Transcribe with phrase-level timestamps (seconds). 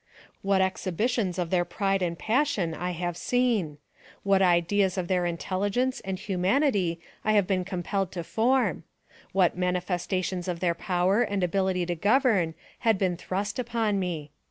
[0.41, 3.77] What exhibitions of their pride and passion I have seen;
[4.23, 8.83] what ideas of their intelligence and humanity I have been compelled to form;
[9.31, 14.31] what manifestations of their power and ability to govern had been thrust upon me.